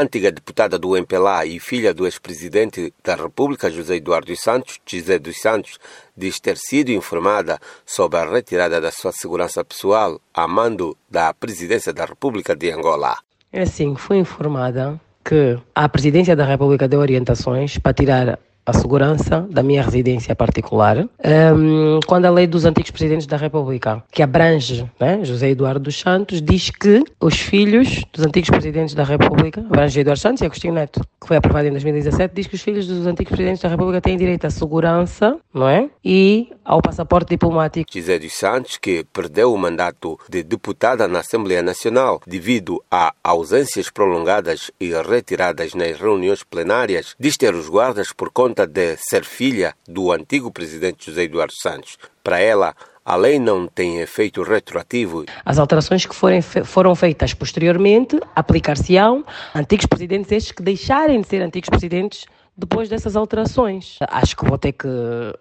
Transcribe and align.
antiga 0.00 0.32
deputada 0.32 0.78
do 0.78 0.96
MPLA 0.96 1.46
e 1.46 1.60
filha 1.60 1.92
do 1.92 2.06
ex-presidente 2.06 2.92
da 3.04 3.14
República, 3.14 3.70
José 3.70 3.96
Eduardo 3.96 4.34
Santos, 4.36 4.80
José 4.86 5.18
dos 5.18 5.40
Santos, 5.40 5.78
diz 6.16 6.40
ter 6.40 6.56
sido 6.56 6.90
informada 6.90 7.58
sobre 7.84 8.18
a 8.18 8.28
retirada 8.28 8.80
da 8.80 8.90
sua 8.90 9.12
segurança 9.12 9.64
pessoal 9.64 10.20
a 10.32 10.48
mando 10.48 10.96
da 11.08 11.32
presidência 11.34 11.92
da 11.92 12.04
República 12.04 12.56
de 12.56 12.70
Angola. 12.70 13.16
É 13.52 13.62
assim, 13.62 13.94
fui 13.94 14.16
informada 14.16 15.00
que 15.24 15.58
a 15.74 15.88
presidência 15.88 16.34
da 16.34 16.44
República 16.44 16.88
deu 16.88 17.00
orientações 17.00 17.78
para 17.78 17.92
tirar 17.92 18.38
a 18.70 18.72
segurança 18.72 19.46
da 19.50 19.62
minha 19.62 19.82
residência 19.82 20.34
particular, 20.34 20.98
um, 20.98 22.00
quando 22.06 22.24
a 22.24 22.30
lei 22.30 22.46
dos 22.46 22.64
antigos 22.64 22.90
presidentes 22.90 23.26
da 23.26 23.36
República, 23.36 24.02
que 24.10 24.22
abrange 24.22 24.88
né, 24.98 25.24
José 25.24 25.50
Eduardo 25.50 25.80
dos 25.80 25.98
Santos, 25.98 26.40
diz 26.40 26.70
que 26.70 27.02
os 27.20 27.38
filhos 27.38 28.04
dos 28.12 28.24
antigos 28.24 28.50
presidentes 28.50 28.94
da 28.94 29.04
República, 29.04 29.60
abrange 29.60 30.00
Eduardo 30.00 30.20
Santos 30.20 30.42
e 30.42 30.46
Agostinho 30.46 30.74
Neto, 30.74 31.00
que 31.20 31.26
foi 31.26 31.36
aprovado 31.36 31.68
em 31.68 31.70
2017, 31.72 32.34
diz 32.34 32.46
que 32.46 32.54
os 32.54 32.62
filhos 32.62 32.86
dos 32.86 33.06
antigos 33.06 33.30
presidentes 33.30 33.62
da 33.62 33.68
República 33.68 34.00
têm 34.00 34.16
direito 34.16 34.46
à 34.46 34.50
segurança, 34.50 35.36
não 35.52 35.68
é? 35.68 35.88
E 36.04 36.52
ao 36.64 36.80
passaporte 36.80 37.30
diplomático. 37.30 37.90
José 37.92 38.18
dos 38.18 38.32
Santos, 38.32 38.76
que 38.76 39.04
perdeu 39.12 39.52
o 39.52 39.58
mandato 39.58 40.18
de 40.28 40.42
deputada 40.42 41.08
na 41.08 41.18
Assembleia 41.18 41.62
Nacional 41.62 42.20
devido 42.26 42.82
a 42.90 43.12
ausências 43.24 43.90
prolongadas 43.90 44.70
e 44.80 44.92
retiradas 45.02 45.74
nas 45.74 45.98
reuniões 45.98 46.44
plenárias, 46.44 47.16
diz 47.18 47.36
ter 47.36 47.54
os 47.54 47.68
guardas 47.68 48.12
por 48.12 48.30
conta 48.30 48.59
conta 48.60 48.66
de 48.66 48.96
ser 48.96 49.24
filha 49.24 49.74
do 49.88 50.12
antigo 50.12 50.50
presidente 50.50 51.06
José 51.06 51.24
Eduardo 51.24 51.52
Santos. 51.62 51.96
Para 52.22 52.40
ela, 52.40 52.74
a 53.04 53.16
lei 53.16 53.38
não 53.38 53.66
tem 53.66 54.00
efeito 54.00 54.42
retroativo. 54.42 55.24
As 55.44 55.58
alterações 55.58 56.04
que 56.04 56.14
forem, 56.14 56.42
foram 56.42 56.94
feitas 56.94 57.32
posteriormente 57.32 58.20
aplicar-se-ão 58.34 59.24
antigos 59.54 59.86
presidentes 59.86 60.30
estes 60.32 60.52
que 60.52 60.62
deixarem 60.62 61.20
de 61.20 61.28
ser 61.28 61.42
antigos 61.42 61.70
presidentes 61.70 62.26
depois 62.56 62.88
dessas 62.88 63.16
alterações. 63.16 63.96
Acho 64.08 64.36
que 64.36 64.44
vou 64.44 64.58
ter 64.58 64.72
que 64.72 64.88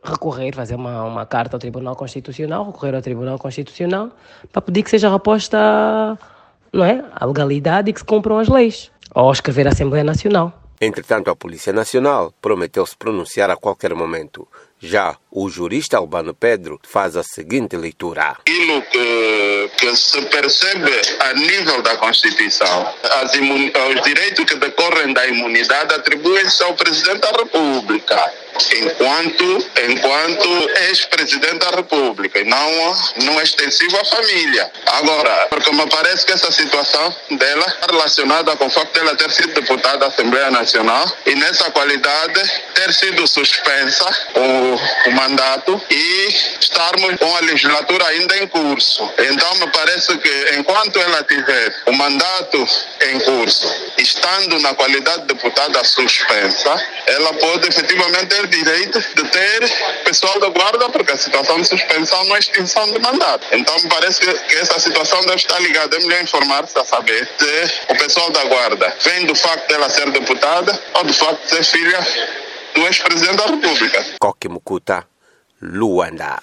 recorrer, 0.03 0.55
fazer 0.55 0.75
uma, 0.75 1.03
uma 1.03 1.25
carta 1.25 1.57
ao 1.57 1.59
Tribunal 1.59 1.95
Constitucional, 1.95 2.65
recorrer 2.65 2.95
ao 2.95 3.01
Tribunal 3.01 3.37
Constitucional 3.37 4.11
para 4.53 4.61
pedir 4.61 4.83
que 4.83 4.89
seja 4.89 5.11
reposta 5.11 6.17
não 6.71 6.85
é, 6.85 7.03
a 7.13 7.25
legalidade 7.25 7.89
e 7.89 7.93
que 7.93 7.99
se 7.99 8.05
cumpram 8.05 8.37
as 8.37 8.47
leis. 8.47 8.91
Ou 9.13 9.31
escrever 9.31 9.67
a 9.67 9.71
Assembleia 9.71 10.03
Nacional. 10.03 10.53
Entretanto, 10.81 11.29
a 11.29 11.35
Polícia 11.35 11.73
Nacional 11.73 12.33
prometeu 12.41 12.85
se 12.85 12.95
pronunciar 12.95 13.49
a 13.49 13.57
qualquer 13.57 13.93
momento. 13.93 14.47
Já 14.79 15.17
o 15.29 15.49
jurista 15.49 15.97
Albano 15.97 16.33
Pedro 16.33 16.79
faz 16.83 17.17
a 17.17 17.23
seguinte 17.23 17.75
leitura. 17.75 18.37
Aquilo 18.39 18.81
que, 18.83 19.71
que 19.77 19.95
se 19.95 20.21
percebe 20.27 20.91
a 21.19 21.33
nível 21.33 21.81
da 21.81 21.97
Constituição, 21.97 22.93
os 23.93 24.01
direitos 24.03 24.45
que 24.45 24.55
decorrem 24.55 25.13
da 25.13 25.27
imunidade 25.27 25.93
atribuem-se 25.93 26.63
ao 26.63 26.73
Presidente 26.75 27.19
da 27.19 27.31
República 27.31 28.31
enquanto, 28.75 29.67
enquanto 29.89 30.69
ex-presidente 30.87 31.59
da 31.59 31.69
República 31.75 32.39
e 32.39 32.43
não, 32.43 32.97
não 33.23 33.41
extensivo 33.41 33.97
à 33.97 34.05
família. 34.05 34.71
Agora, 34.85 35.47
porque 35.49 35.71
me 35.71 35.87
parece 35.87 36.25
que 36.25 36.33
essa 36.33 36.51
situação 36.51 37.15
dela 37.31 37.65
está 37.67 37.87
relacionada 37.89 38.55
com 38.55 38.67
o 38.67 38.69
facto 38.69 38.93
de 38.93 38.99
ela 38.99 39.15
ter 39.15 39.31
sido 39.31 39.53
deputada 39.53 39.97
da 39.97 40.07
Assembleia 40.07 40.51
Nacional 40.51 41.05
e 41.25 41.35
nessa 41.35 41.69
qualidade 41.71 42.41
ter 42.73 42.93
sido 42.93 43.27
suspensa 43.27 44.05
o, 44.35 45.09
o 45.09 45.11
mandato 45.11 45.81
e 45.89 46.27
estarmos 46.59 47.15
com 47.17 47.35
a 47.35 47.39
legislatura 47.41 48.05
ainda 48.07 48.37
em 48.37 48.47
curso. 48.47 49.11
Então 49.17 49.55
me 49.55 49.67
parece 49.71 50.17
que 50.17 50.55
enquanto 50.57 50.99
ela 50.99 51.23
tiver 51.23 51.75
o 51.85 51.93
mandato 51.93 52.67
em 53.01 53.19
curso, 53.19 53.93
estando 53.97 54.59
na 54.59 54.73
qualidade 54.73 55.21
de 55.21 55.33
deputada 55.33 55.83
suspensa, 55.83 56.87
ela 57.07 57.33
pode 57.33 57.67
efetivamente 57.67 58.27
ter 58.27 58.47
direito 58.49 58.99
de 58.99 59.23
ter 59.29 60.03
pessoal 60.03 60.39
da 60.39 60.49
guarda, 60.49 60.89
porque 60.89 61.11
a 61.11 61.17
situação 61.17 61.61
de 61.61 61.67
suspensão 61.67 62.23
não 62.25 62.35
é 62.35 62.39
extinção 62.39 62.91
de 62.91 62.99
mandato. 62.99 63.45
Então 63.51 63.75
me 63.81 63.89
parece 63.89 64.19
que, 64.19 64.55
essa 64.57 64.79
situação 64.79 65.21
deve 65.21 65.35
estar 65.35 65.59
ligada. 65.59 65.95
É 65.95 65.99
melhor 65.99 66.21
informar-se 66.21 66.77
a 66.77 66.85
saber 66.85 67.27
se 67.37 67.93
o 67.93 67.97
pessoal 67.97 68.29
da 68.31 68.43
guarda 68.45 68.95
vem 69.01 69.25
do 69.25 69.35
facto 69.35 69.67
dela 69.67 69.89
ser 69.89 70.09
deputada 70.11 70.77
ou 70.95 71.03
do 71.03 71.13
facto 71.13 71.41
de 71.43 71.49
ser 71.49 71.63
filha 71.63 72.07
do 72.73 72.81
ex-presidente 72.81 73.37
da 73.37 73.45
República. 73.45 74.05
Coque 74.19 74.49
Mucuta, 74.49 75.05
Luanda. 75.61 76.39